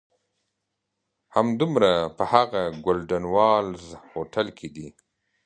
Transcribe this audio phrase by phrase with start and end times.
[1.35, 4.87] همدومره په هغه "ګولډن والز" هوټل کې دي.